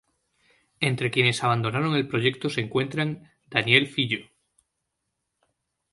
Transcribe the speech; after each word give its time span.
Entre 0.79 1.11
quienes 1.11 1.43
abandonaron 1.43 1.93
el 1.95 2.07
proyecto 2.07 2.49
se 2.49 2.61
encuentran: 2.61 3.29
Daniel 3.51 3.85
Filho. 3.85 4.25